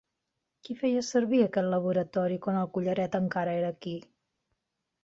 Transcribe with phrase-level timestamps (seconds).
[0.67, 3.97] Qui feia servir aquest laboratori quan el collaret encara era aquí?